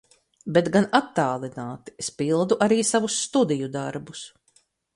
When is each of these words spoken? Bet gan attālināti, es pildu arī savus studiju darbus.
Bet 0.53 0.69
gan 0.75 0.87
attālināti, 0.99 1.93
es 2.05 2.09
pildu 2.21 2.57
arī 2.67 2.79
savus 2.93 3.19
studiju 3.27 3.69
darbus. 3.77 4.25